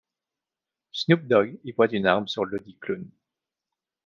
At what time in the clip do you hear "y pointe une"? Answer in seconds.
1.63-2.07